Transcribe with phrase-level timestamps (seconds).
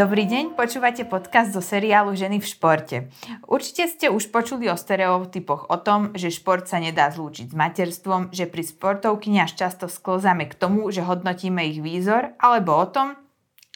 [0.00, 2.96] Dobrý deň, počúvate podcast zo seriálu Ženy v športe.
[3.44, 8.32] Určite ste už počuli o stereotypoch o tom, že šport sa nedá zlúčiť s materstvom,
[8.32, 13.12] že pri sportovkyniach často sklzame k tomu, že hodnotíme ich výzor, alebo o tom,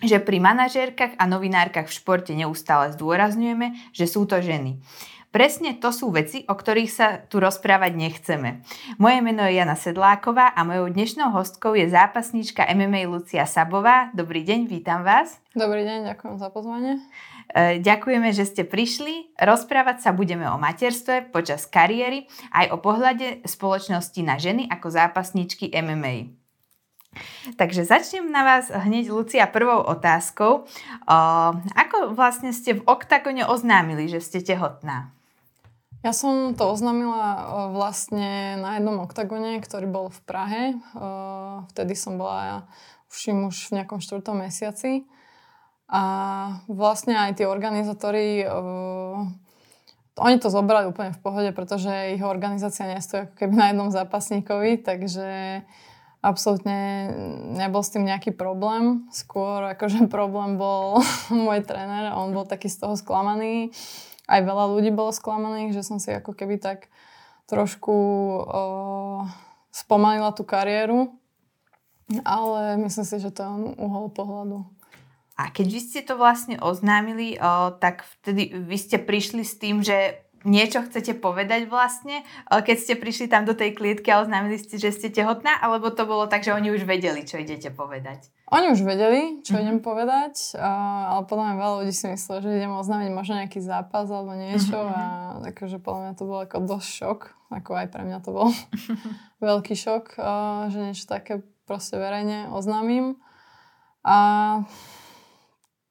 [0.00, 4.80] že pri manažérkach a novinárkach v športe neustále zdôrazňujeme, že sú to ženy.
[5.34, 8.62] Presne to sú veci, o ktorých sa tu rozprávať nechceme.
[9.02, 14.14] Moje meno je Jana Sedláková a mojou dnešnou hostkou je zápasníčka MMA Lucia Sabová.
[14.14, 15.42] Dobrý deň, vítam vás.
[15.50, 17.02] Dobrý deň, ďakujem za pozvanie.
[17.50, 19.34] E, ďakujeme, že ste prišli.
[19.34, 25.74] Rozprávať sa budeme o materstve počas kariéry aj o pohľade spoločnosti na ženy ako zápasníčky
[25.74, 26.30] MMA.
[27.58, 30.62] Takže začnem na vás hneď, Lucia, prvou otázkou.
[30.62, 31.18] O,
[31.74, 35.10] ako vlastne ste v oktagone oznámili, že ste tehotná?
[36.04, 40.62] Ja som to oznámila vlastne na jednom oktagone, ktorý bol v Prahe.
[41.72, 42.68] Vtedy som bola
[43.08, 45.08] už už v nejakom štvrtom mesiaci.
[45.88, 46.04] A
[46.68, 48.44] vlastne aj tí organizátori
[50.14, 54.84] oni to zobrali úplne v pohode, pretože ich organizácia nestojí ako keby na jednom zápasníkovi,
[54.84, 55.64] takže
[56.20, 57.10] absolútne
[57.56, 59.08] nebol s tým nejaký problém.
[59.08, 61.00] Skôr akože problém bol
[61.32, 63.72] môj tréner, on bol taký z toho sklamaný
[64.24, 66.88] aj veľa ľudí bolo sklamaných, že som si ako keby tak
[67.44, 68.62] trošku o,
[69.68, 71.12] spomalila tú kariéru,
[72.24, 74.64] ale myslím si, že to je uhol pohľadu.
[75.34, 79.84] A keď vy ste to vlastne oznámili, o, tak vtedy vy ste prišli s tým,
[79.84, 82.20] že niečo chcete povedať vlastne,
[82.52, 86.04] keď ste prišli tam do tej klietky a oznámili ste, že ste tehotná, alebo to
[86.04, 88.28] bolo tak, že oni už vedeli, čo idete povedať?
[88.52, 89.64] Oni už vedeli, čo mm-hmm.
[89.64, 94.04] idem povedať, ale podľa mňa veľa ľudí si myslelo, že idem oznámiť možno nejaký zápas
[94.12, 95.00] alebo niečo mm-hmm.
[95.00, 95.02] a
[95.48, 98.48] takže podľa mňa to bol ako dosť šok, ako aj pre mňa to bol
[99.48, 100.20] veľký šok,
[100.68, 103.16] že niečo také proste verejne oznámim.
[104.04, 104.16] A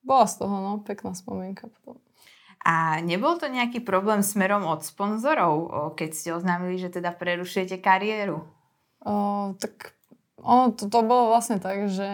[0.05, 1.97] bola z toho, no, pekná spomienka potom.
[2.63, 5.67] A nebol to nejaký problém smerom od sponzorov,
[5.99, 8.47] keď ste oznámili, že teda prerušujete kariéru?
[9.03, 9.99] O, tak
[10.43, 12.07] o, to, to bolo vlastne tak, že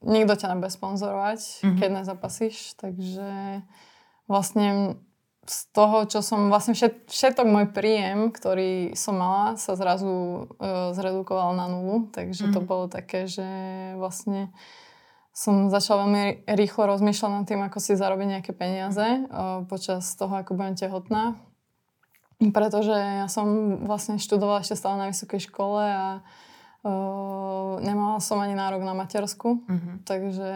[0.00, 1.76] nikto ťa nebude sponzorovať, mm-hmm.
[1.76, 3.60] keď nezapasíš, takže
[4.24, 4.96] vlastne
[5.50, 10.94] z toho, čo som vlastne všet, všetok môj príjem, ktorý som mala, sa zrazu e,
[10.94, 12.54] zredukoval na nulu, takže mm-hmm.
[12.54, 12.68] to mhm.
[12.68, 13.48] bolo také, že
[13.98, 14.54] vlastne
[15.30, 20.32] som začala veľmi rýchlo rozmýšľať nad tým, ako si zarobiť nejaké peniaze o, počas toho,
[20.38, 21.38] ako budem tehotná.
[22.40, 26.24] Pretože ja som vlastne študovala ešte stále na vysokej škole a
[27.80, 29.60] nemala som ani nárok na matersku.
[29.68, 29.94] Mm-hmm.
[30.08, 30.50] Takže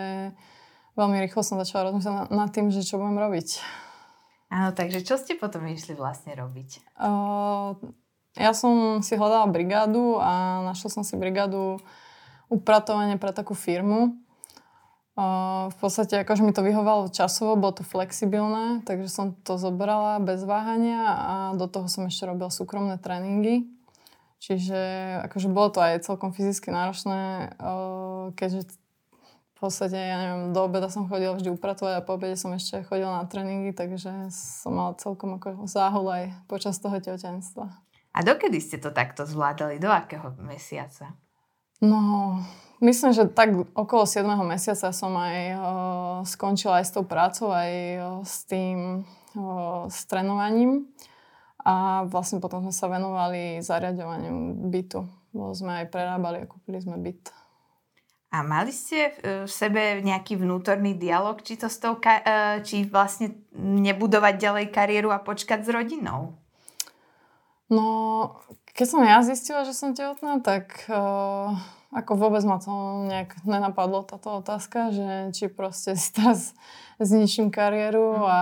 [0.97, 3.49] veľmi rýchlo som začala rozmýšľať nad, tým, že čo budem robiť.
[4.49, 7.01] Áno, takže čo ste potom išli vlastne robiť?
[7.03, 7.11] O,
[8.39, 11.83] ja som si hľadala brigádu a našla som si brigádu
[12.49, 14.25] upratovanie pre takú firmu
[15.71, 20.43] v podstate akože mi to vyhovalo časovo, bolo to flexibilné, takže som to zobrala bez
[20.43, 23.71] váhania a do toho som ešte robila súkromné tréningy.
[24.45, 24.81] Čiže
[25.25, 27.49] akože bolo to aj celkom fyzicky náročné,
[28.37, 28.77] keďže
[29.55, 32.85] v podstate, ja neviem, do obeda som chodila vždy upratovať a po obede som ešte
[32.85, 37.73] chodila na tréningy, takže som mala celkom ako záhul aj počas toho tehotenstva.
[38.13, 39.81] A dokedy ste to takto zvládali?
[39.81, 41.17] Do akého mesiaca?
[41.81, 42.37] No,
[42.85, 44.29] Myslím, že tak okolo 7.
[44.45, 45.73] mesiaca som aj o,
[46.29, 50.91] skončila aj s tou prácou, aj o, s tým o, s trénovaním.
[51.65, 55.01] A vlastne potom sme sa venovali zariadovaniu bytu.
[55.33, 57.33] Bo sme aj prerábali a kúpili sme byt.
[58.35, 63.31] A mali ste v sebe nejaký vnútorný dialog, či to s tou, e, či vlastne
[63.55, 66.35] nebudovať ďalej kariéru a počkať s rodinou?
[67.71, 67.87] No,
[68.75, 71.55] keď som ja zistila, že som tehotná, tak uh,
[71.95, 72.75] ako vôbec ma to
[73.07, 76.59] nejak nenapadlo táto otázka, že či proste si teraz
[76.99, 78.25] zničím kariéru mhm.
[78.27, 78.39] a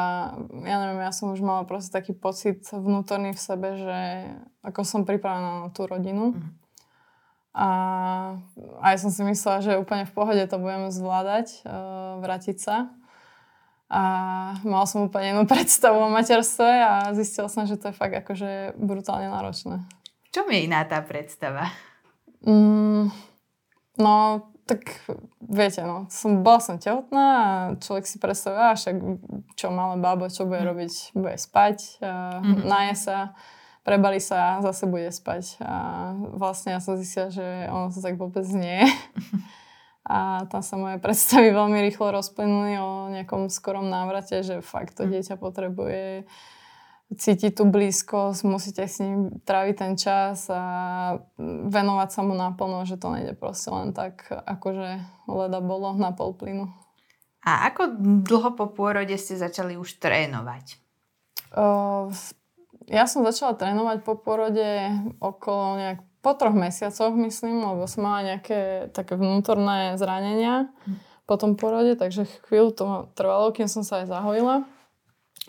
[0.65, 4.01] ja neviem, ja som už mala proste taký pocit vnútorný v sebe, že
[4.65, 6.33] ako som pripravená na tú rodinu.
[6.33, 6.65] Mhm.
[7.53, 7.69] A
[8.81, 12.89] aj som si myslela, že úplne v pohode to budeme zvládať, uh, vrátiť sa.
[13.93, 14.03] A
[14.65, 18.81] mala som úplne inú predstavu o materstve a zistila som, že to je fakt akože
[18.81, 19.85] brutálne náročné.
[20.25, 21.69] V čom je iná tá predstava?
[22.41, 23.13] Mm,
[24.01, 25.05] No, tak
[25.43, 28.97] viete, no, som, bola som tehotná a človek si predstavuje, však
[29.59, 30.69] čo malé bábo, čo bude mhm.
[30.73, 32.65] robiť, bude spať, uh, mm-hmm.
[32.65, 33.17] naje sa,
[33.83, 35.59] prebali sa a zase bude spať.
[35.61, 35.73] A
[36.39, 38.87] vlastne ja som zistila, že ono to tak vôbec nie
[40.03, 45.07] A tam sa moje predstavy veľmi rýchlo rozplynuli o nejakom skorom návrate, že fakt to
[45.07, 45.11] mhm.
[45.19, 46.27] dieťa potrebuje
[47.17, 50.65] cítiť tú blízkosť, musíte s ním tráviť ten čas a
[51.69, 56.33] venovať sa mu naplno, že to nejde proste len tak, akože leda bolo na pol
[56.37, 56.69] plynu.
[57.43, 60.79] A ako dlho po pôrode ste začali už trénovať?
[61.53, 62.09] Uh,
[62.87, 68.35] ja som začala trénovať po pôrode okolo nejak po troch mesiacoch, myslím, lebo som mala
[68.35, 70.71] nejaké také vnútorné zranenia
[71.27, 72.87] po tom porode, takže chvíľu to
[73.19, 74.63] trvalo, kým som sa aj zahojila.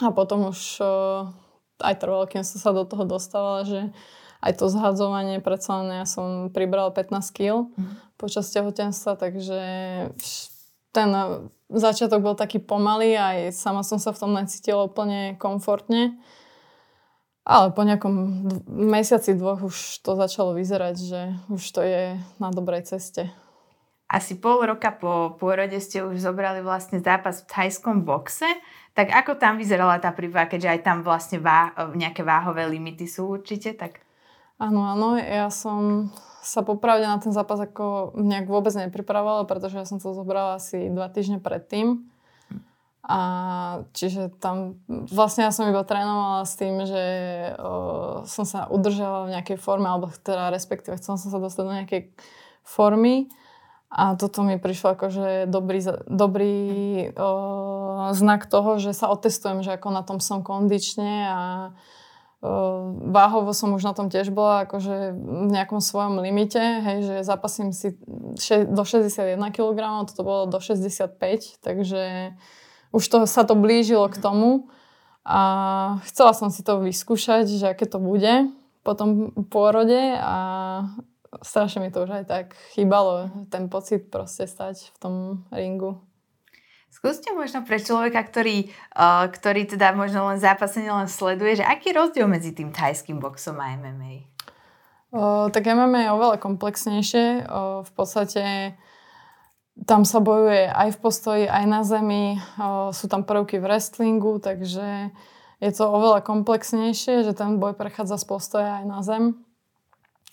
[0.02, 1.30] A potom už uh,
[1.82, 3.90] aj trvalo, kým som sa do toho dostávala, že
[4.44, 8.20] aj to zhadzovanie, predsa len ja som pribrala 15 kg mm.
[8.20, 9.60] počas tehotenstva, takže
[10.94, 11.10] ten
[11.72, 16.20] začiatok bol taký pomalý a aj sama som sa v tom necítila úplne komfortne.
[17.44, 21.22] Ale po nejakom mesiaci, dvoch už to začalo vyzerať, že
[21.52, 23.28] už to je na dobrej ceste.
[24.14, 28.46] Asi pol roka po pôrode ste už zobrali vlastne zápas v thajskom boxe.
[28.94, 33.26] Tak ako tam vyzerala tá príprava, keďže aj tam vlastne vá, nejaké váhové limity sú
[33.26, 33.74] určite?
[33.74, 34.06] Tak...
[34.62, 36.14] Áno, áno, ja som
[36.46, 40.94] sa popravde na ten zápas ako nejak vôbec nepripravovala, pretože ja som to zobrala asi
[40.94, 42.06] dva týždne predtým.
[43.04, 43.20] A
[43.92, 47.04] čiže tam vlastne ja som iba trénovala s tým, že
[47.60, 51.74] o, som sa udržala v nejakej forme, alebo teda respektíve chcela som sa dostať do
[51.84, 52.02] nejakej
[52.64, 53.28] formy.
[53.94, 56.58] A toto mi prišlo ako, že dobrý, dobrý
[57.14, 61.42] o, znak toho, že sa otestujem, že ako na tom som kondične a
[62.44, 67.72] Váhovo som už na tom tiež bola akože v nejakom svojom limite, hej, že zapasím
[67.72, 67.96] si
[68.36, 72.36] še- do 61 kg, toto bolo do 65, takže
[72.92, 74.68] už to, sa to blížilo k tomu.
[75.24, 75.40] A
[76.04, 78.52] chcela som si to vyskúšať, že aké to bude
[78.84, 80.36] po tom pôrode a
[81.44, 85.14] strašne mi to už aj tak chýbalo, ten pocit proste stať v tom
[85.52, 86.02] ringu.
[86.94, 91.90] Skúste možno pre človeka, ktorý, uh, ktorý teda možno len zápasenie len sleduje, že aký
[91.90, 94.30] je rozdiel medzi tým thajským boxom a MMA?
[95.10, 97.50] Uh, tak MMA je oveľa komplexnejšie.
[97.50, 98.44] Uh, v podstate
[99.90, 102.38] tam sa bojuje aj v postoji, aj na zemi.
[102.62, 105.10] Uh, sú tam prvky v wrestlingu, takže
[105.66, 109.42] je to oveľa komplexnejšie, že ten boj prechádza z postoja aj na zem.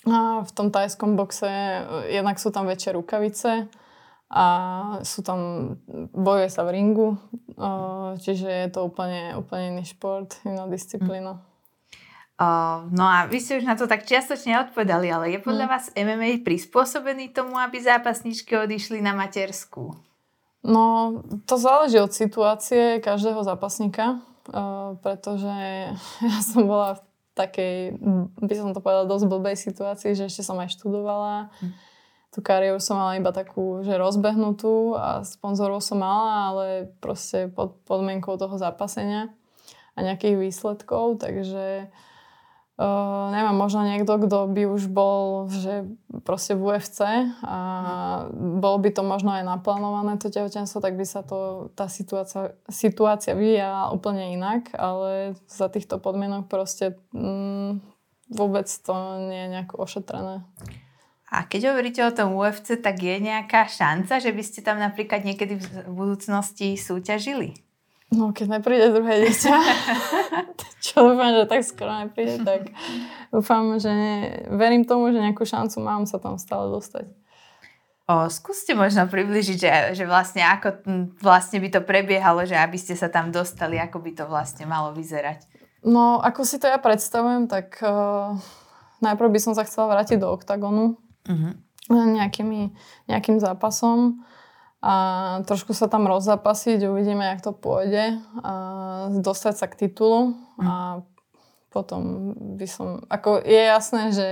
[0.09, 1.49] A v tom tajskom boxe
[2.09, 3.69] jednak sú tam väčšie rukavice,
[4.31, 4.45] a
[5.03, 5.75] sú tam,
[6.15, 7.19] bojuje sa v ringu,
[8.23, 11.43] čiže je to úplne, úplne iný šport, iná disciplína.
[12.41, 15.73] Uh, no a vy ste už na to tak čiastočne odpovedali, ale je podľa mm.
[15.77, 19.93] vás MMA prispôsobený tomu, aby zápasničky odišli na matersku?
[20.65, 25.53] No, to záleží od situácie každého zápasníka, uh, pretože
[26.33, 27.10] ja som bola v
[27.41, 27.97] takej,
[28.45, 31.49] by som to povedala, dosť blbej situácii, že ešte som aj študovala.
[31.65, 31.91] Mm
[32.31, 36.67] tú kariéru som mala iba takú, že rozbehnutú a sponzorov som mala, ale
[37.03, 39.35] proste pod podmienkou toho zápasenia
[39.99, 41.91] a nejakých výsledkov, takže
[42.81, 45.85] uh, neviem, možno niekto, kto by už bol že
[46.25, 47.01] proste v UFC
[47.45, 47.59] a
[48.33, 53.37] bolo by to možno aj naplánované to tehotenstvo, tak by sa to, tá situácia, situácia
[53.37, 57.85] vyvíjala úplne inak, ale za týchto podmienok proste mm,
[58.33, 58.95] vôbec to
[59.29, 60.41] nie je nejako ošetrené.
[61.31, 65.23] A keď hovoríte o tom UFC, tak je nejaká šanca, že by ste tam napríklad
[65.23, 67.70] niekedy v budúcnosti súťažili?
[68.11, 69.55] No, keď nepríde druhé dieťa,
[70.85, 72.75] čo dúfam, že tak skoro nepríde, tak
[73.31, 73.95] dúfam, že
[74.51, 77.07] verím tomu, že nejakú šancu mám sa tam stále dostať.
[78.11, 80.83] O, skúste možno približiť, že, že vlastne ako
[81.23, 84.91] vlastne by to prebiehalo, že aby ste sa tam dostali, ako by to vlastne malo
[84.91, 85.47] vyzerať.
[85.87, 88.35] No, ako si to ja predstavujem, tak uh,
[88.99, 91.53] najprv by som sa chcela vrátiť do OKTAGONu, uh-huh.
[91.95, 92.75] nejakými,
[93.07, 94.27] nejakým zápasom
[94.81, 94.95] a
[95.45, 98.53] trošku sa tam rozzapasiť, uvidíme, jak to pôjde a
[99.13, 100.65] dostať sa k titulu uh-huh.
[100.65, 100.73] a
[101.69, 104.29] potom by som, ako je jasné, že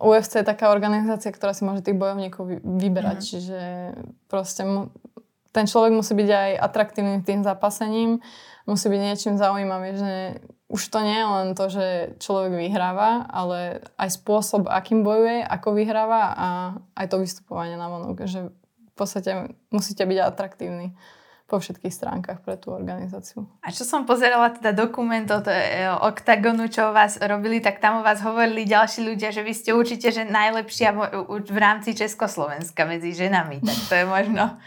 [0.00, 3.30] UFC je taká organizácia, ktorá si môže tých bojovníkov vyberať, uh-huh.
[3.36, 3.60] čiže
[4.32, 4.96] proste mu,
[5.52, 8.24] ten človek musí byť aj atraktívny tým zápasením,
[8.64, 10.12] musí byť niečím zaujímavý, že
[10.68, 11.86] už to nie je len to, že
[12.20, 16.48] človek vyhráva, ale aj spôsob, akým bojuje, ako vyhráva a
[16.92, 20.92] aj to vystupovanie na vonok, že v podstate musíte byť atraktívni
[21.48, 23.48] po všetkých stránkach pre tú organizáciu.
[23.64, 28.02] A čo som pozerala teda dokument od e, Octagonu, čo vás robili, tak tam o
[28.04, 30.92] vás hovorili ďalší ľudia, že vy ste určite že najlepšia
[31.48, 33.64] v rámci Československa medzi ženami.
[33.64, 34.60] Tak to je možno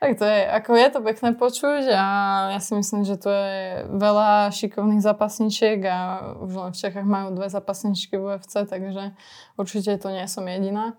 [0.00, 2.06] tak to je, ako je to pekné počuť a
[2.56, 5.98] ja si myslím, že to je veľa šikovných zapasničiek a
[6.40, 9.12] už len v Čechách majú dve zapasničky v UFC, takže
[9.60, 10.96] určite to nie som jediná.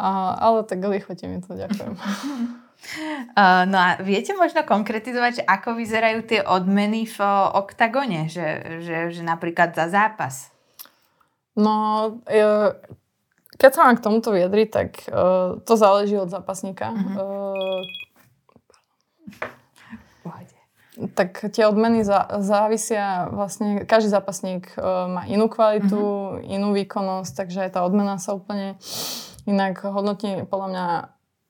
[0.00, 1.94] A, ale tak lichote mi to, ďakujem.
[3.34, 7.18] Uh, no a viete možno konkretizovať, že ako vyzerajú tie odmeny v
[7.56, 10.54] oktagone, že, že, že napríklad za zápas?
[11.58, 12.20] No,
[13.54, 16.90] keď sa mám k tomuto vyjadriť, tak uh, to záleží od zápasníka.
[16.90, 17.16] Uh-huh.
[17.18, 17.82] Uh,
[21.14, 26.46] tak tie odmeny zá, závisia vlastne, každý zápasník uh, má inú kvalitu, uh-huh.
[26.46, 28.78] inú výkonnosť, takže aj tá odmena sa úplne
[29.46, 30.46] inak hodnotí.
[30.46, 30.86] Podľa mňa,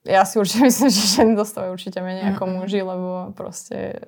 [0.08, 2.40] ja si určite myslím, že ženy dostávajú určite menej uh-huh.
[2.40, 4.00] ako muži, lebo proste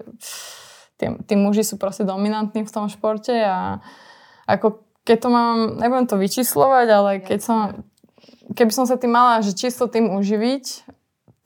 [0.97, 3.85] tí, tí muži sú proste dominantní v tom športe a
[4.49, 7.59] ako keď to mám, nebudem to vyčíslovať, ale keď som,
[8.59, 10.83] keby som sa tým mala, že čisto tým uživiť,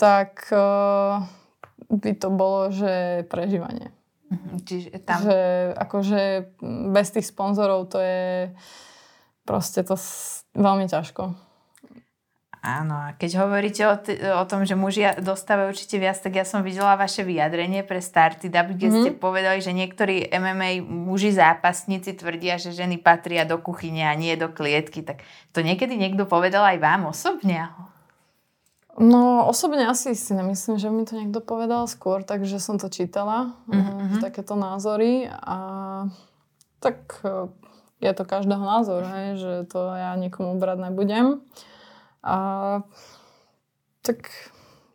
[0.01, 1.21] tak uh,
[1.93, 3.93] by to bolo, že prežívanie.
[4.33, 5.21] Mhm, čiže tam...
[5.29, 5.39] Že
[5.77, 6.21] akože
[6.97, 8.49] bez tých sponzorov to je
[9.45, 9.99] proste to
[10.57, 11.50] veľmi ťažko.
[12.61, 16.45] Áno, a keď hovoríte o, t- o tom, že muži dostávajú určite viac, tak ja
[16.45, 19.01] som videla vaše vyjadrenie pre Starty Dub, kde mm-hmm.
[19.01, 24.37] ste povedali, že niektorí MMA muži zápasníci tvrdia, že ženy patria do kuchyne a nie
[24.37, 25.01] do klietky.
[25.01, 25.25] Tak
[25.57, 27.73] to niekedy niekto povedal aj vám osobne?
[29.01, 33.57] No osobne asi si nemyslím, že mi to niekto povedal skôr, takže som to čítala,
[33.73, 34.21] mm-hmm.
[34.21, 35.59] takéto názory a
[36.85, 37.49] tak e,
[38.05, 41.41] je to každého názor, hej, že to ja nikomu brať nebudem.
[42.21, 42.37] A
[44.01, 44.29] tak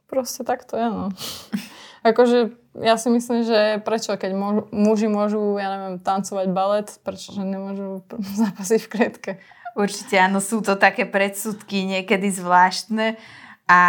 [0.05, 1.09] proste tak to je, no.
[2.09, 2.53] akože
[2.85, 7.41] ja si myslím, že prečo, keď môžu, muži môžu, ja neviem, tancovať balet, prečo že
[7.41, 8.05] nemôžu
[8.41, 9.31] zápasiť v klietke?
[9.75, 13.19] Určite áno, sú to také predsudky niekedy zvláštne.
[13.67, 13.79] A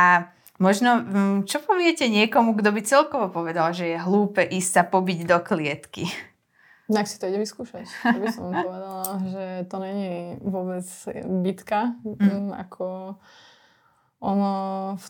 [0.59, 5.31] možno, mm, čo poviete niekomu, kto by celkovo povedal, že je hlúpe ísť sa pobiť
[5.31, 6.11] do klietky?
[6.87, 7.87] Tak si to ide vyskúšať.
[8.15, 10.87] To by som povedala, že to není vôbec
[11.43, 12.55] bitka, mm.
[12.55, 13.19] ako
[14.23, 14.55] ono
[14.97, 15.07] v,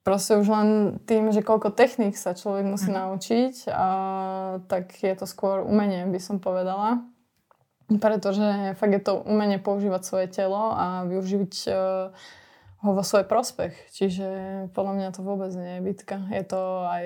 [0.00, 0.68] proste už len
[1.04, 2.96] tým, že koľko techník sa človek musí mm.
[2.96, 3.88] naučiť, a,
[4.72, 7.04] tak je to skôr umenie, by som povedala.
[7.92, 12.08] Pretože fakt je to umenie používať svoje telo a využiť uh,
[12.82, 13.94] ho vo svoj prospech.
[13.94, 14.28] Čiže
[14.74, 16.16] podľa mňa to vôbec nie je bitka.
[16.34, 17.04] Je to aj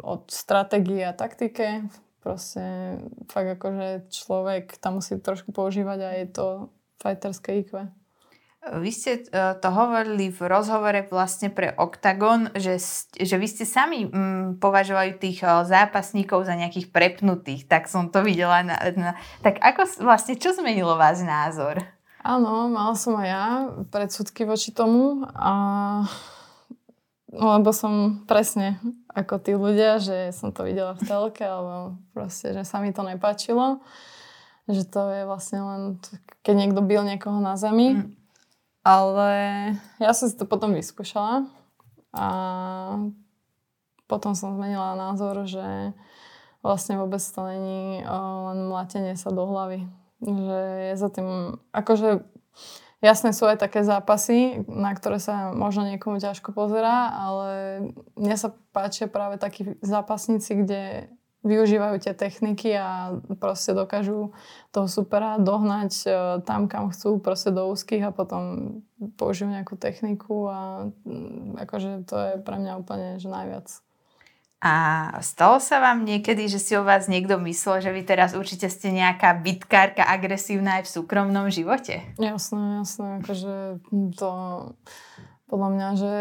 [0.00, 1.84] od stratégie a taktike.
[2.28, 3.00] Proste
[3.32, 6.68] fakt akože človek tam musí trošku používať aj to
[7.00, 7.88] fighterské IQ.
[8.68, 12.76] Vy ste e, to hovorili v rozhovore vlastne pre Octagon, že,
[13.16, 18.20] že vy ste sami mm, považovali tých e, zápasníkov za nejakých prepnutých, tak som to
[18.20, 18.60] videla.
[18.60, 21.80] Na, na, tak ako vlastne, čo zmenilo vás názor?
[22.20, 23.46] Áno, mala som aj ja
[23.88, 26.04] predsudky voči tomu a
[27.32, 28.80] lebo som presne
[29.12, 33.04] ako tí ľudia, že som to videla v telke alebo proste, že sa mi to
[33.04, 33.84] nepáčilo.
[34.68, 35.82] Že to je vlastne len,
[36.44, 38.00] keď niekto bil niekoho na zemi.
[38.00, 38.16] Mm.
[38.84, 39.30] Ale
[40.00, 41.44] ja som si to potom vyskúšala
[42.16, 42.28] a
[44.08, 45.92] potom som zmenila názor, že
[46.64, 49.84] vlastne vôbec to není len mlatenie sa do hlavy
[50.22, 50.58] že
[50.90, 51.28] je za tým,
[51.70, 52.26] akože
[53.02, 57.48] jasné sú aj také zápasy, na ktoré sa možno niekomu ťažko pozerá, ale
[58.18, 60.82] mne sa páčia práve takí zápasníci, kde
[61.46, 64.34] využívajú tie techniky a proste dokážu
[64.74, 66.08] toho supera dohnať e,
[66.42, 68.74] tam, kam chcú, proste do úzkých a potom
[69.14, 73.70] použijú nejakú techniku a mm, akože to je pre mňa úplne že najviac.
[74.58, 74.74] A
[75.22, 78.90] stalo sa vám niekedy, že si o vás niekto myslel, že vy teraz určite ste
[78.90, 82.02] nejaká bitkárka agresívna aj v súkromnom živote?
[82.18, 83.22] Jasné, jasné.
[83.22, 83.78] Akože
[84.18, 84.30] to
[85.46, 86.14] podľa mňa, že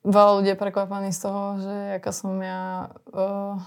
[0.00, 3.60] veľa ľudí je prekvapaní z toho, že aká som ja uh,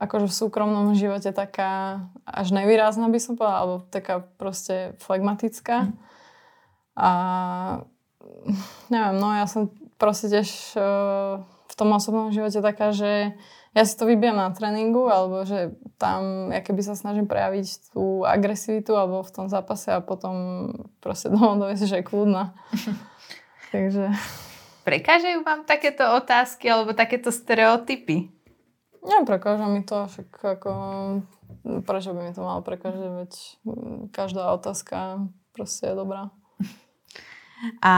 [0.00, 5.92] akože v súkromnom živote taká až nevýrazná by som povedala, alebo taká proste flegmatická.
[5.92, 5.94] Mm.
[6.96, 7.10] A
[8.88, 9.68] neviem, no ja som
[10.00, 10.48] proste tiež
[10.80, 11.44] uh,
[11.76, 13.36] tom osobnom živote taká, že
[13.76, 18.24] ja si to vybiem na tréningu, alebo že tam ja keby sa snažím prejaviť tú
[18.24, 20.34] agresivitu alebo v tom zápase a potom
[21.04, 22.56] proste domov dovesť, že je kľudná.
[23.76, 24.08] Takže...
[24.86, 28.30] Prekážajú vám takéto otázky alebo takéto stereotypy?
[29.02, 30.70] Neprekáža mi to, však ako...
[31.82, 33.32] Prečo by mi to malo prekážať, veď
[34.14, 36.30] každá otázka proste je dobrá.
[37.82, 37.94] A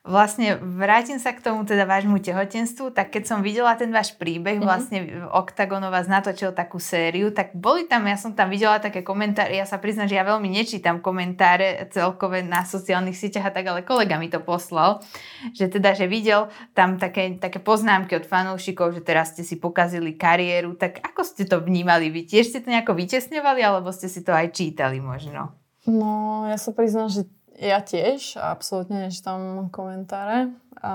[0.00, 4.56] Vlastne vrátim sa k tomu teda vášmu tehotenstvu, tak keď som videla ten váš príbeh,
[4.56, 4.64] mm-hmm.
[4.64, 9.60] vlastne Octagon vás natočil takú sériu, tak boli tam, ja som tam videla také komentáre,
[9.60, 13.84] ja sa priznám, že ja veľmi nečítam komentáre celkové na sociálnych sieťach a tak, ale
[13.84, 15.04] kolega mi to poslal,
[15.52, 20.16] že teda, že videl tam také, také poznámky od fanúšikov, že teraz ste si pokazili
[20.16, 22.08] kariéru, tak ako ste to vnímali?
[22.08, 25.60] Vy tiež ste to nejako vytesňovali, alebo ste si to aj čítali možno?
[25.88, 27.24] No, ja sa priznám, že
[27.60, 30.56] ja tiež, absolútne nečítam komentáre.
[30.80, 30.92] A...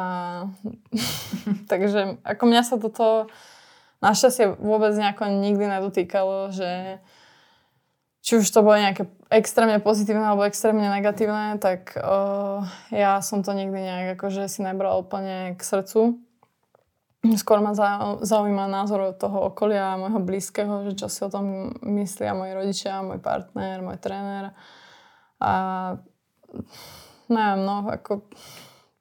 [1.72, 3.30] Takže ako mňa sa toto
[4.02, 7.00] našťastie vôbec nejako nikdy nedotýkalo, že
[8.26, 13.54] či už to bolo nejaké extrémne pozitívne alebo extrémne negatívne, tak uh, ja som to
[13.54, 16.18] nikdy nejak akože si nebral úplne k srdcu.
[17.38, 17.74] Skôr ma
[18.22, 23.22] zaujíma názor toho okolia, môjho blízkeho, že čo si o tom myslia moji rodičia, môj
[23.22, 24.54] partner, môj tréner.
[25.42, 25.54] A
[27.32, 28.26] neviem, no, ako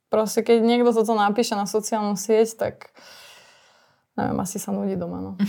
[0.09, 2.75] proste keď niekto toto napíše na sociálnu sieť, tak
[4.15, 5.33] neviem, asi sa nudí doma, no.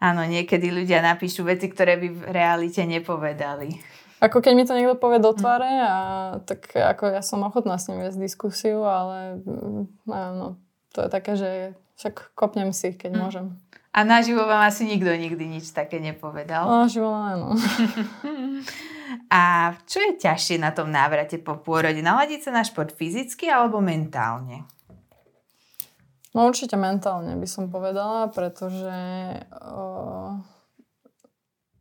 [0.00, 3.76] Áno, niekedy ľudia napíšu veci, ktoré by v realite nepovedali.
[4.20, 5.96] Ako keď mi to niekto povie do tváre, a,
[6.44, 9.40] tak ako ja som ochotná s ním viesť diskusiu, ale
[10.04, 10.48] neviem, no,
[10.92, 11.50] to je také, že
[12.00, 13.20] však kopnem si, keď mm.
[13.20, 13.46] môžem.
[13.90, 16.64] A naživo vám asi nikto nikdy nič také nepovedal?
[16.64, 17.56] No, naživo áno.
[19.30, 21.98] A čo je ťažšie na tom návrate po pôrode?
[21.98, 24.66] Naladiť sa na šport fyzicky alebo mentálne?
[26.30, 28.94] No určite mentálne by som povedala, pretože
[29.50, 30.38] uh,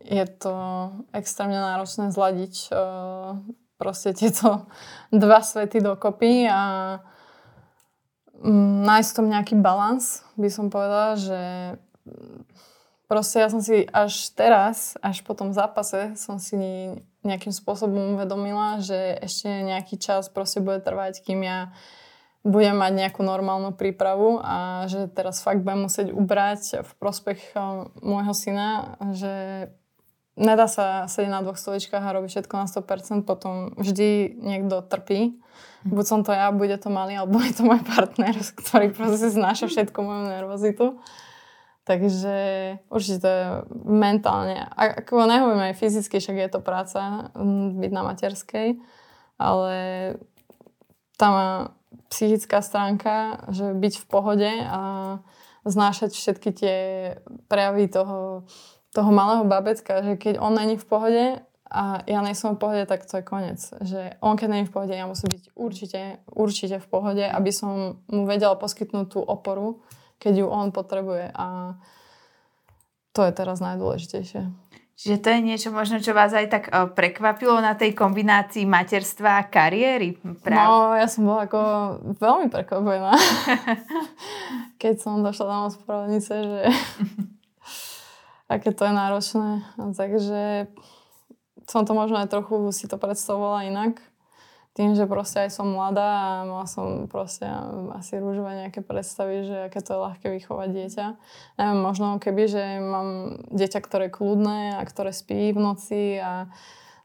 [0.02, 0.56] je to
[1.14, 3.38] extrémne náročné zladiť uh,
[3.78, 4.66] proste tieto
[5.14, 6.98] dva svety dokopy a
[8.42, 11.42] um, nájsť tom nejaký balans, by som povedala, že
[13.10, 16.56] proste ja som si až teraz, až po tom zápase som si
[17.25, 21.74] nejakým spôsobom uvedomila, že ešte nejaký čas proste bude trvať, kým ja
[22.48, 27.60] budem mať nejakú normálnu prípravu a že teraz fakt budem musieť ubrať v prospech eh,
[28.00, 29.34] môjho syna, že
[30.39, 35.36] nedá sa sedieť na dvoch stoličkách a robiť všetko na 100%, potom vždy niekto trpí.
[35.84, 35.92] Mhm.
[35.92, 39.68] Buď som to ja, bude to malý, alebo je to môj partner, ktorý proste znáša
[39.68, 40.86] všetko moju nervozitu.
[41.89, 42.38] Takže
[42.93, 44.62] určite mentálne.
[44.77, 47.34] Ako nehovorím aj fyzicky, však je to práca
[47.81, 48.77] byť na materskej,
[49.41, 49.77] ale
[51.17, 51.34] tam
[52.13, 54.81] psychická stránka, že byť v pohode a
[55.65, 56.77] znášať všetky tie
[57.50, 58.46] prejavy toho,
[58.93, 61.25] toho malého babecka, že keď on není v pohode
[61.74, 63.62] a ja nie som v pohode, tak to je koniec.
[63.81, 67.98] Že on keď není v pohode, ja musím byť určite, určite v pohode, aby som
[68.05, 69.82] mu vedela poskytnúť tú oporu,
[70.19, 71.32] keď ju on potrebuje.
[71.34, 71.79] A
[73.15, 74.69] to je teraz najdôležitejšie.
[74.99, 79.39] Čiže to je niečo možno, čo vás aj tak uh, prekvapilo na tej kombinácii materstva
[79.39, 80.19] a kariéry?
[80.43, 80.60] Práv?
[80.67, 81.60] No, ja som bola ako
[82.19, 83.15] veľmi prekvapená.
[84.84, 86.62] Keď som došla na ospravedlnice, že
[88.51, 89.49] aké to je náročné.
[89.95, 90.67] Takže
[91.63, 94.03] som to možno aj trochu si to predstavovala inak
[94.80, 97.44] tým, že proste aj som mladá a mala som proste
[98.00, 101.06] asi rúžové nejaké predstavy, že aké to je ľahké vychovať dieťa.
[101.60, 103.08] Neviem, možno keby, že mám
[103.52, 106.48] dieťa, ktoré je kľudné a ktoré spí v noci a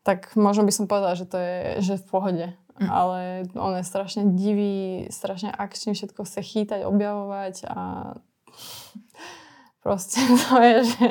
[0.07, 2.47] tak možno by som povedala, že to je že v pohode.
[2.79, 2.87] Mm.
[2.95, 3.19] Ale
[3.59, 7.81] on je strašne divý, strašne akčný, všetko chce chýtať, objavovať a
[9.83, 11.07] proste to je, že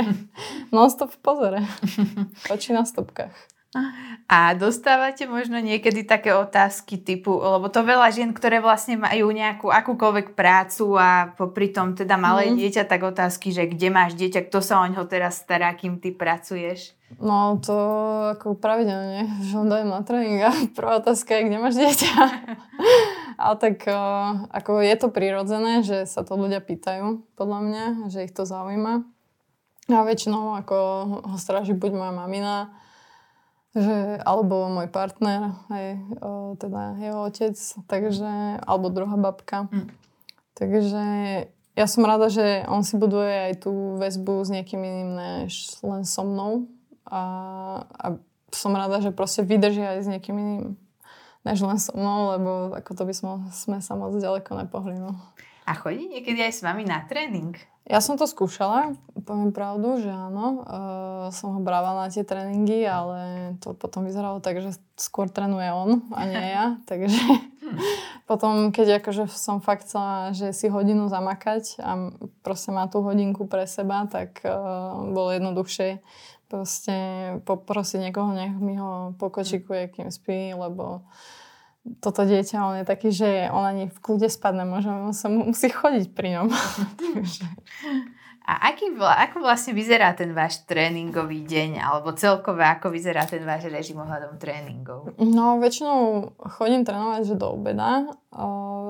[0.71, 1.59] non-stop v pozore.
[2.55, 3.35] Oči na stopkách.
[4.29, 9.69] A dostávate možno niekedy také otázky typu, lebo to veľa žien, ktoré vlastne majú nejakú
[9.69, 12.57] akúkoľvek prácu a popri tom teda malé mm.
[12.57, 16.13] dieťa, tak otázky, že kde máš dieťa, kto sa o ňo teraz stará, kým ty
[16.13, 16.93] pracuješ?
[17.21, 17.77] No to
[18.33, 22.13] ako pravidelne, že on dajem na tréning a prvá otázka je, kde máš dieťa.
[23.41, 23.89] Ale tak
[24.53, 29.01] ako je to prirodzené, že sa to ľudia pýtajú, podľa mňa, že ich to zaujíma.
[29.89, 30.77] A väčšinou ako
[31.27, 32.71] ho stráži buď moja mamina,
[33.73, 35.85] že, alebo môj partner, aj,
[36.21, 37.57] o, teda jeho otec,
[37.89, 39.65] takže, alebo druhá babka.
[39.73, 39.89] Mm.
[40.53, 41.03] Takže
[41.73, 46.05] ja som rada, že on si buduje aj tú väzbu s niekým iným než len
[46.05, 46.69] so mnou.
[47.09, 47.21] A,
[47.89, 48.05] a
[48.53, 50.63] som rada, že proste vydrží aj s niekým iným
[51.43, 54.95] než len so mnou, lebo ako to by sme, sme sa moc ďaleko nepohli.
[54.95, 55.17] No.
[55.63, 57.55] A chodí niekedy aj s vami na tréning?
[57.83, 58.95] Ja som to skúšala,
[59.27, 60.63] poviem pravdu, že áno.
[60.63, 63.19] Uh, som ho brala na tie tréningy, ale
[63.59, 66.79] to potom vyzeralo tak, že skôr trénuje on a nie ja.
[66.87, 67.19] Takže
[68.23, 73.51] potom, keď akože som fakt chcela, že si hodinu zamakať a proste má tú hodinku
[73.51, 75.99] pre seba, tak uh, bolo jednoduchšie
[76.47, 76.95] proste
[77.43, 81.03] poprosiť niekoho, nech mi ho pokočikuje, kým spí, lebo
[81.99, 86.15] toto dieťa, on je taký, že on ani v kľude spadne, možno sa musí chodiť
[86.15, 86.47] pri ňom.
[88.43, 93.71] A aký, ako vlastne vyzerá ten váš tréningový deň, alebo celkové ako vyzerá ten váš
[93.71, 95.15] režim ohľadom tréningov?
[95.15, 96.27] No, väčšinou
[96.59, 98.03] chodím trénovať že do obeda,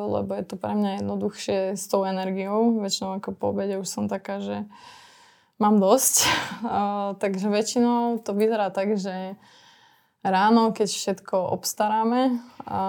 [0.10, 2.82] lebo je to pre mňa jednoduchšie s tou energiou.
[2.82, 4.66] Väčšinou ako po obede už som taká, že
[5.62, 6.26] mám dosť.
[7.22, 9.38] Takže väčšinou to vyzerá tak, že
[10.24, 12.82] ráno, keď všetko obstaráme, a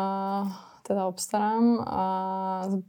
[0.84, 2.04] teda obstarám a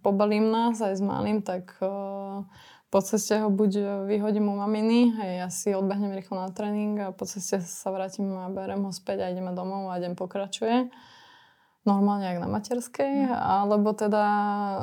[0.04, 2.44] pobalím nás aj s malým, tak uh,
[2.92, 7.16] po ceste ho buď vyhodím u maminy, hej, ja si odbehnem rýchlo na tréning a
[7.16, 10.92] po ceste sa vrátim a berem ho späť a ideme domov a deň pokračuje.
[11.86, 13.38] Normálne jak na materskej, mm.
[13.38, 14.26] alebo teda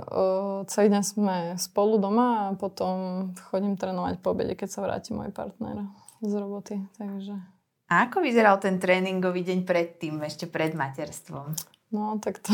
[0.06, 5.10] uh, celý deň sme spolu doma a potom chodím trénovať po obede, keď sa vráti
[5.10, 5.84] môj partner
[6.22, 6.78] z roboty.
[6.96, 7.51] Takže...
[7.92, 11.52] A ako vyzeral ten tréningový deň predtým, ešte pred materstvom?
[11.92, 12.48] No, tak to...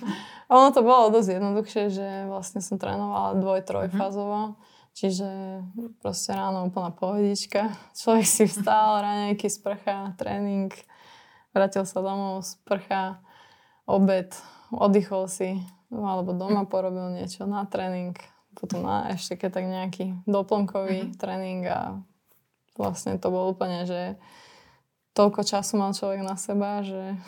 [0.56, 4.56] ono to bolo dosť jednoduchšie, že vlastne som trénovala dvoj, trojfázovo.
[4.56, 4.76] Mm-hmm.
[4.96, 5.28] Čiže
[6.00, 7.68] proste ráno úplná pohodička.
[7.92, 10.72] Človek si vstal, raňajky, sprcha, tréning,
[11.52, 13.20] vrátil sa domov, sprcha,
[13.84, 14.32] obed,
[14.72, 15.60] oddychol si,
[15.92, 18.16] no, alebo doma porobil niečo na tréning,
[18.56, 21.20] potom na ešte keď tak nejaký doplnkový mm-hmm.
[21.20, 22.00] tréning a
[22.74, 24.16] vlastne to bolo úplne, že
[25.18, 27.18] toľko času mal človek na seba, že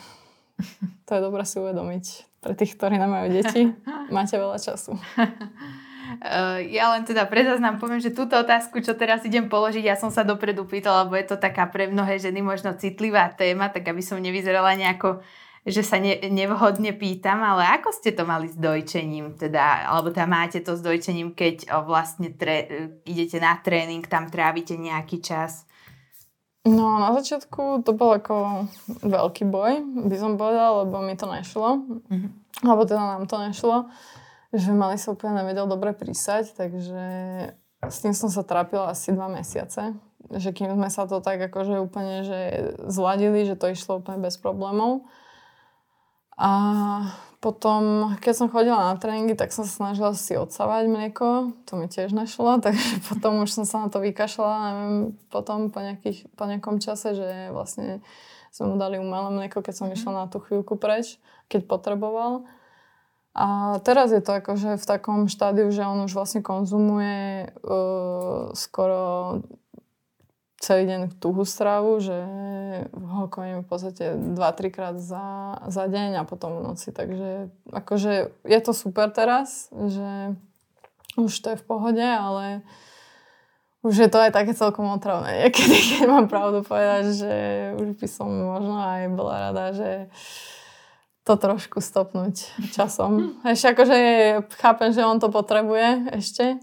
[1.07, 2.05] to je dobré si uvedomiť.
[2.39, 3.67] Pre tých, ktorí nemajú deti,
[4.15, 4.95] máte veľa času.
[4.95, 10.11] Uh, ja len teda prezaznám, poviem, že túto otázku, čo teraz idem položiť, ja som
[10.11, 14.03] sa dopredu pýtala, lebo je to taká pre mnohé ženy možno citlivá téma, tak aby
[14.03, 15.23] som nevyzerala nejako
[15.61, 20.33] že sa ne, nevhodne pýtam, ale ako ste to mali s dojčením, teda, alebo tam
[20.33, 25.69] máte to s dojčením, keď o, vlastne tre, idete na tréning, tam trávite nejaký čas?
[26.61, 28.69] No na začiatku to bol ako
[29.01, 31.81] veľký boj, by som povedala, lebo mi to nešlo.
[32.05, 32.31] Mm-hmm.
[32.61, 33.89] Alebo teda nám to nešlo.
[34.53, 37.03] Že mali sa úplne nevedel dobre prísať, takže
[37.81, 39.97] s tým som sa trápila asi dva mesiace.
[40.29, 42.39] Že kým sme sa to tak akože úplne že
[42.85, 45.09] zladili, že to išlo úplne bez problémov.
[46.37, 46.51] A
[47.41, 51.57] potom, keď som chodila na tréningy, tak som sa snažila si odsávať mlieko.
[51.65, 54.57] To mi tiež nešlo, takže potom už som sa na to vykašľala.
[54.61, 54.97] Neviem,
[55.33, 58.05] potom po, nejakých, po nejakom čase, že vlastne
[58.53, 60.05] sme mu dali umelé mlieko, keď som mm-hmm.
[60.05, 61.17] išla na tú chvíľku preč,
[61.49, 62.45] keď potreboval.
[63.33, 69.39] A teraz je to akože v takom štádiu, že on už vlastne konzumuje uh, skoro
[70.61, 72.13] celý deň tuhú stravu, že
[72.93, 76.93] ho kojím v podstate 2-3 krát za, za deň a potom v noci.
[76.93, 80.37] Takže akože je to super teraz, že
[81.17, 82.61] už to je v pohode, ale
[83.81, 85.49] už je to aj také celkom otravné.
[85.49, 87.33] Niekedy, keď mám pravdu povedať, že
[87.81, 90.13] už by som možno aj bola rada, že
[91.25, 93.37] to trošku stopnúť časom.
[93.45, 93.97] Ešte akože
[94.57, 96.57] chápem, že on to potrebuje ešte,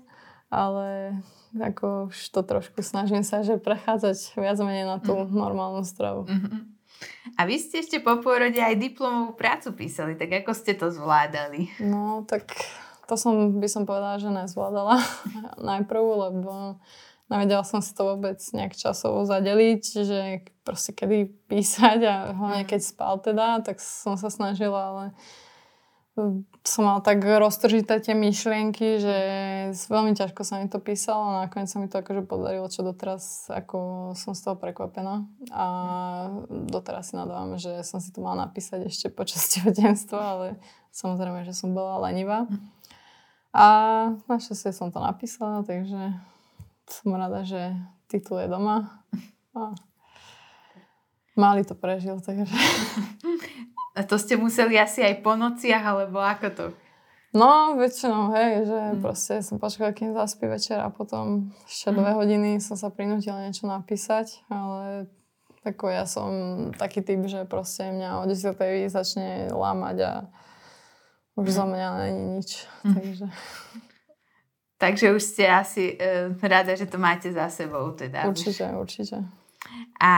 [0.49, 1.21] ale
[1.57, 5.33] ako už to trošku snažím sa, že prechádzať viac menej na tú mm.
[5.33, 6.29] normálnu stravu.
[6.29, 6.61] Mm-hmm.
[7.39, 11.71] A vy ste ešte po pôrode aj diplomovú prácu písali, tak ako ste to zvládali?
[11.79, 12.51] No, tak
[13.07, 14.99] to som, by som povedala, že nezvládala
[15.71, 16.83] najprv, lebo
[17.31, 20.21] nevedela som si to vôbec nejak časovo zadeliť, že
[20.67, 25.05] proste kedy písať a hlavne keď spal teda, tak som sa snažila, ale
[26.67, 29.17] som mala tak roztržité tie myšlienky, že
[29.89, 33.49] veľmi ťažko sa mi to písalo a nakoniec sa mi to akože podarilo, čo doteraz
[33.49, 35.67] ako som z toho prekvapená a
[36.51, 40.47] doteraz si nadávam, že som si to mala napísať ešte počas tehotenstva, ale
[40.93, 42.45] samozrejme, že som bola lenivá.
[43.55, 43.67] A
[44.29, 46.15] našťastie som to napísala, takže
[46.85, 47.73] som rada, že
[48.13, 48.93] titul je doma.
[49.57, 49.73] A
[51.39, 52.51] Mali to prežil, takže...
[53.99, 56.67] A to ste museli asi aj po nociach, alebo ako to?
[57.35, 59.01] No, väčšinou, hej, že mm.
[59.03, 62.17] proste som počkala, kým zaspí večer a potom ešte dve mm.
[62.17, 65.11] hodiny som sa prinútila niečo napísať, ale
[65.67, 66.31] ako ja som
[66.73, 68.55] taký typ, že proste mňa o 10.
[68.89, 70.13] začne lámať a
[71.37, 71.57] už mm.
[71.59, 72.51] za mňa není nič,
[72.87, 72.95] mm.
[72.95, 73.27] takže...
[74.79, 77.91] Takže už ste asi uh, rada, že to máte za sebou.
[77.99, 79.27] Teda určite, určite.
[79.99, 80.13] A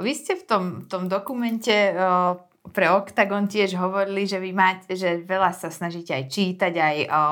[0.00, 4.94] vy ste v tom, v tom dokumente uh, pre Octagon tiež hovorili, že vy máte,
[4.94, 7.24] že veľa sa snažíte aj čítať, aj, o,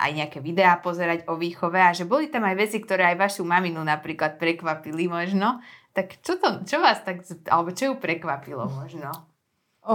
[0.00, 3.44] aj nejaké videá pozerať o výchove a že boli tam aj veci, ktoré aj vašu
[3.44, 5.60] maminu napríklad prekvapili možno.
[5.92, 9.12] Tak čo, to, čo vás tak, alebo čo ju prekvapilo možno?
[9.84, 9.94] O,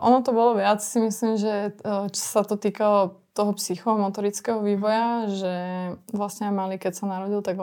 [0.00, 5.54] ono to bolo viac, si myslím, že čo sa to týkalo toho psychomotorického vývoja, že
[6.08, 7.60] vlastne mali, keď sa narodil, tak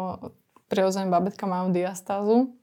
[0.69, 2.53] prirodzene babetka majú diastázu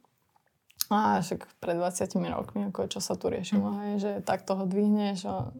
[0.90, 3.78] a však pred 20 rokmi, ako čo sa tu riešilo, mm.
[3.78, 5.22] hej, že takto ho dvihneš.
[5.30, 5.54] A,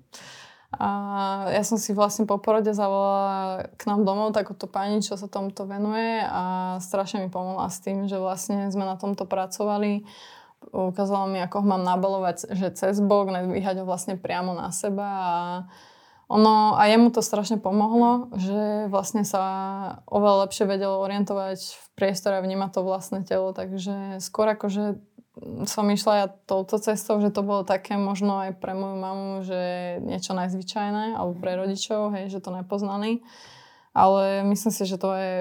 [0.74, 0.88] a
[1.54, 5.70] ja som si vlastne po porode zavolala k nám domov takúto pani, čo sa tomuto
[5.70, 10.02] venuje a strašne mi pomohla s tým, že vlastne sme na tomto pracovali.
[10.74, 15.08] Ukázala mi, ako ho mám nabalovať, že cez bok, nedvíhať ho vlastne priamo na seba
[15.08, 15.34] a
[16.30, 19.42] ono, a jemu to strašne pomohlo, že vlastne sa
[20.06, 25.02] oveľa lepšie vedelo orientovať v priestore a vnímať to vlastné telo, takže skôr akože
[25.64, 29.60] som išla ja touto cestou, že to bolo také možno aj pre moju mamu, že
[30.04, 33.24] niečo najzvyčajné, alebo pre rodičov, hej, že to nepoznali.
[33.96, 35.34] Ale myslím si, že to je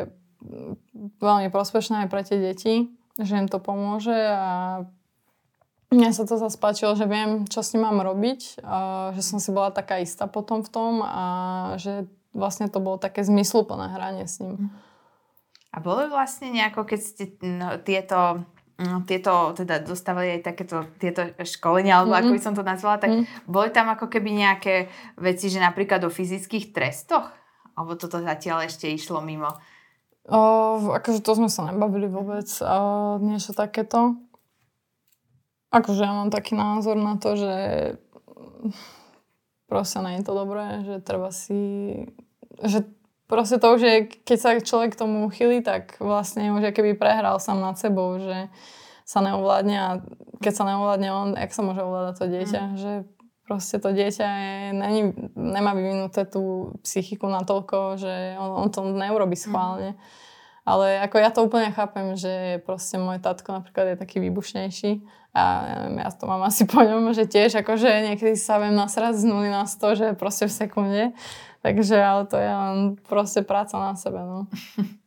[1.19, 4.87] veľmi prospešné aj pre tie deti, že im to pomôže a
[5.89, 9.41] mne sa to zase páčilo, že viem, čo s ním mám robiť, a že som
[9.41, 11.25] si bola taká istá potom v tom a
[11.81, 14.69] že vlastne to bolo také zmysluplné hranie s ním.
[15.73, 18.45] A bolo vlastne nejako, keď ste no, tieto
[19.03, 22.31] tieto, teda dostávali aj takéto tieto školenia, alebo mm-hmm.
[22.31, 23.43] ako by som to nazvala, tak mm-hmm.
[23.43, 24.87] boli tam ako keby nejaké
[25.19, 27.27] veci, že napríklad o fyzických trestoch?
[27.75, 29.51] Alebo toto zatiaľ ešte išlo mimo?
[30.27, 30.39] O,
[30.95, 32.47] akože to sme sa nebavili vôbec.
[32.63, 32.75] A
[33.19, 34.19] niečo takéto.
[35.71, 37.53] Akože ja mám taký názor na to, že
[39.67, 41.59] proste nie je to dobré, že treba si...
[42.59, 42.98] Že
[43.29, 47.37] proste to už je, keď sa človek k tomu chýli, tak vlastne už keby prehral
[47.37, 48.49] sám nad sebou, že
[49.05, 49.89] sa neovládne a
[50.41, 52.75] keď sa neovládne on, jak sa môže ovládať to dieťa, mm.
[52.77, 52.91] že
[53.45, 55.01] proste to dieťa je, není,
[55.33, 59.93] nemá vyvinuté tú psychiku natoľko, že on, on to neurobi schválne.
[59.93, 60.27] Mm.
[60.69, 65.01] Ale ako ja to úplne chápem, že proste môj tatko napríklad je taký výbušnejší
[65.33, 68.77] a ja, neviem, ja to mám asi po ňom, že tiež akože niekedy sa viem
[68.77, 71.03] nasrať z 0 na 100, že proste v sekunde.
[71.59, 74.19] Takže ale to je len proste práca na sebe.
[74.19, 74.47] No.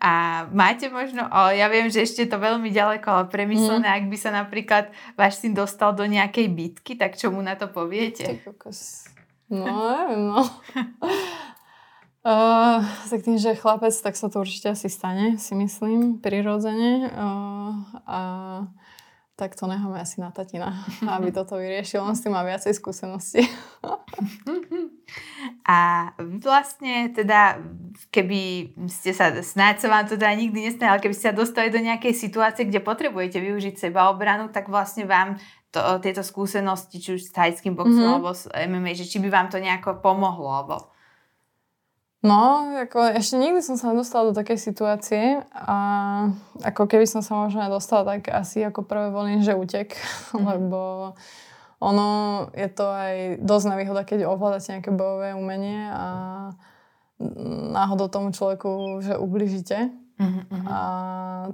[0.00, 3.96] A máte možno, ja viem, že ešte to veľmi ďaleko, ale premyslené, mm.
[4.00, 4.84] ak by sa napríklad
[5.16, 8.40] váš syn dostal do nejakej bitky, tak čo mu na to poviete?
[9.48, 10.40] No, neviem, no.
[12.24, 17.12] Uh, tak tým, že chlapec, tak sa to určite asi stane, si myslím, prirodzene.
[17.12, 17.72] Uh,
[18.08, 18.20] a
[19.36, 20.84] tak to necháme asi na tatina,
[21.16, 22.04] aby toto vyriešil.
[22.04, 23.44] On s tým má viacej skúsenosti.
[25.64, 27.62] A vlastne teda,
[28.12, 31.72] keby ste sa, snáď sa vám to teda nikdy nestane, ale keby ste sa dostali
[31.72, 37.30] do nejakej situácie, kde potrebujete využiť sebaobranu, tak vlastne vám to, tieto skúsenosti, či už
[37.30, 38.14] s thajským boxom mm-hmm.
[38.18, 40.76] alebo s MMA, že či by vám to nejako pomohlo, alebo...
[42.20, 45.78] No, ako ešte nikdy som sa nedostala do takej situácie a
[46.60, 49.96] ako keby som sa možno dostala, tak asi ako prvé volím, že utek,
[50.36, 50.44] mm.
[50.44, 50.80] lebo
[51.80, 52.08] ono
[52.52, 56.06] je to aj dosť nevýhoda, keď ovládate nejaké bojové umenie a
[57.72, 59.88] náhodou tomu človeku, že ubližíte.
[60.20, 60.68] Mm-hmm.
[60.68, 60.78] A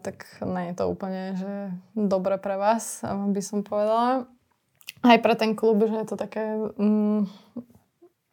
[0.02, 1.54] tak nie je to úplne, že
[1.94, 4.26] dobre pre vás, by som povedala.
[5.06, 6.42] Aj pre ten klub, že je to také
[6.74, 7.30] mm,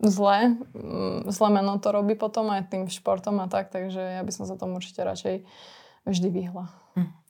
[0.01, 4.31] zle, mm, zle meno to robí potom aj tým športom a tak, takže ja by
[4.33, 5.45] som sa tomu určite radšej
[6.09, 6.73] vždy vyhla.
[6.97, 7.22] Hm.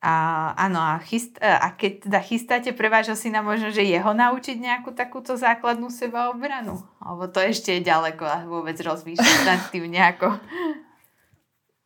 [0.00, 0.14] A,
[0.56, 4.56] áno, a, chyst, e, a keď teda chystáte pre vášho syna možno, že jeho naučiť
[4.56, 6.80] nejakú takúto základnú sebaobranu?
[7.04, 10.36] Alebo to ešte je ďaleko a vôbec rozmýšľať nad tým nejako?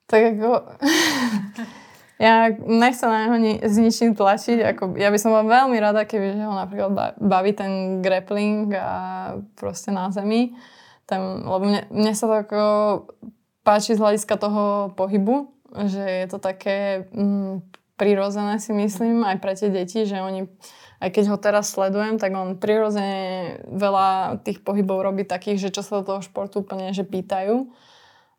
[0.04, 0.48] Tak ako...
[2.14, 4.62] Ja nechcem na neho ni- s ničím tlačiť.
[4.70, 8.90] Ako, ja by som bola veľmi rada, keby ho napríklad baví ten grappling a
[9.58, 10.54] proste na zemi.
[11.10, 12.60] Ten, lebo mne, mne sa to ako
[13.66, 15.50] páči z hľadiska toho pohybu,
[15.90, 20.50] že je to také mm, prirodzené si myslím aj pre tie deti, že oni
[21.04, 25.84] aj keď ho teraz sledujem, tak on prirodzene veľa tých pohybov robí takých, že čo
[25.84, 27.68] sa do toho športu úplne že pýtajú.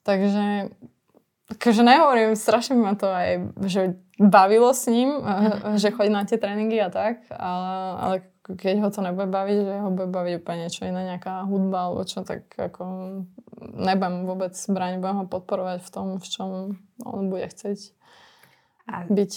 [0.01, 0.73] Takže
[1.53, 3.29] akože nehovorím, strašne ma to aj,
[3.69, 3.81] že
[4.17, 5.21] bavilo s ním,
[5.81, 8.15] že chodí na tie tréningy a tak, ale, ale
[8.45, 12.01] keď ho to nebude baviť, že ho bude baviť úplne niečo iné, nejaká hudba alebo
[12.05, 12.83] čo, tak ako
[13.77, 16.49] nebudem vôbec brániť, budem ho podporovať v tom, v čom
[17.01, 17.93] on bude chcieť
[18.86, 19.34] a, byť.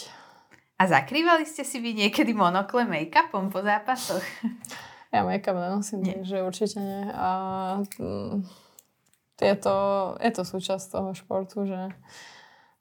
[0.78, 4.24] A zakrývali ste si vy niekedy monokle make-upom po zápasoch?
[5.08, 6.20] Ja make-up nenosím, nie.
[6.20, 7.08] takže určite nie.
[7.16, 7.28] A,
[9.40, 9.76] je to,
[10.20, 11.96] je to súčasť toho športu, že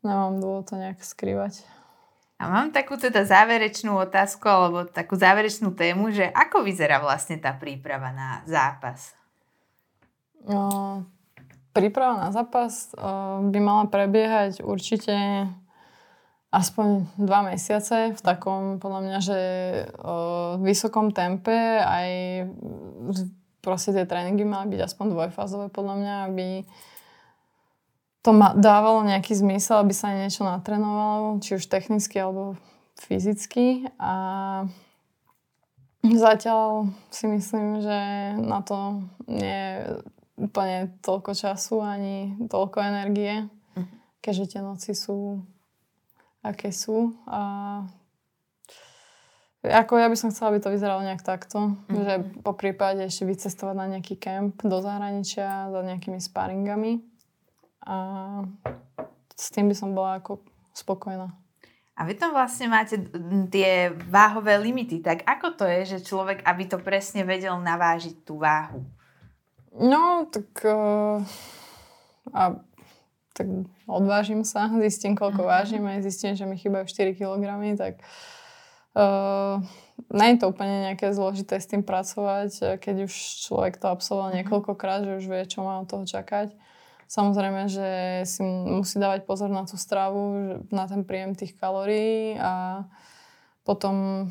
[0.03, 1.63] nemám dôvod to nejak skrývať.
[2.37, 7.55] A mám takú teda záverečnú otázku, alebo takú záverečnú tému, že ako vyzerá vlastne tá
[7.55, 9.17] príprava na zápas?
[10.45, 11.01] No,
[11.73, 15.47] príprava na zápas uh, by mala prebiehať určite
[16.51, 19.39] aspoň dva mesiace v takom, podľa mňa, že
[19.99, 22.09] uh, vysokom tempe aj
[23.59, 26.47] proste tie tréningy mali byť aspoň dvojfázové podľa mňa, aby
[28.23, 32.55] to ma, dávalo nejaký zmysel, aby sa niečo natrénovalo, či už technicky alebo
[32.95, 34.13] fyzicky a
[36.03, 37.99] zatiaľ si myslím, že
[38.39, 39.75] na to nie je
[40.39, 43.95] úplne toľko času ani toľko energie, mhm.
[44.23, 45.43] keďže tie noci sú
[46.47, 47.41] aké sú a
[49.67, 52.03] ako ja by som chcela, aby to vyzeralo nejak takto, mm-hmm.
[52.07, 57.03] že po prípade ešte vycestovať na nejaký kemp do zahraničia za nejakými sparingami
[57.83, 57.97] a
[59.35, 60.39] s tým by som bola ako
[60.71, 61.35] spokojná.
[61.97, 63.01] A vy tam vlastne máte
[63.49, 68.37] tie váhové limity, tak ako to je, že človek, aby to presne vedel navážiť tú
[68.37, 68.85] váhu?
[69.73, 71.17] No, tak uh,
[72.33, 72.41] a
[73.37, 73.47] tak
[73.85, 75.53] odvážim sa, zistím, koľko uh-huh.
[75.61, 77.45] vážim a zistím, že mi chýbajú 4 kg,
[77.77, 78.01] tak
[78.97, 79.61] uh,
[80.09, 83.13] nie je to úplne nejaké zložité s tým pracovať, keď už
[83.45, 84.39] človek to absolvoval uh-huh.
[84.41, 86.57] niekoľkokrát, že už vie, čo má od toho čakať.
[87.07, 87.89] Samozrejme, že
[88.27, 92.83] si musí dávať pozor na tú stravu, na ten príjem tých kalórií a
[93.63, 94.27] potom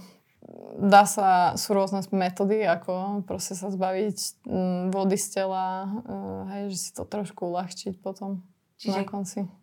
[0.77, 4.45] dá sa, sú rôzne metódy, ako proste sa zbaviť
[4.93, 8.45] vody z tela, eh, hej, že si to trošku uľahčiť potom.
[8.77, 9.09] Čiže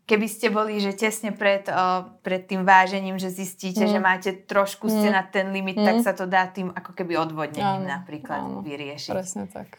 [0.10, 3.92] keby ste boli, že tesne pred, o, pred tým vážením, že zistíte, mm.
[3.94, 5.16] že máte trošku ste mm.
[5.16, 5.86] na ten limit, mm.
[5.86, 9.14] tak sa to dá tým ako keby odvodnením áno, napríklad áno, vyriešiť.
[9.14, 9.78] Presne tak.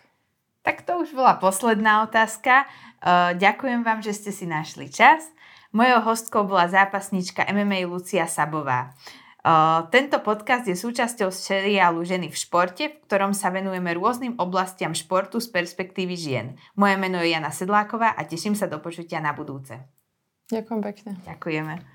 [0.62, 2.62] Tak to už bola posledná otázka.
[3.03, 5.27] O, ďakujem vám, že ste si našli čas.
[5.75, 8.94] Mojou hostkou bola zápasnička MMA Lucia Sabová.
[9.93, 15.37] Tento podcast je súčasťou seriálu Ženy v športe, v ktorom sa venujeme rôznym oblastiam športu
[15.37, 16.47] z perspektívy žien.
[16.81, 19.77] Moje meno je Jana Sedláková a teším sa do počutia na budúce.
[20.49, 21.11] Ďakujem pekne.
[21.29, 21.94] Ďakujeme.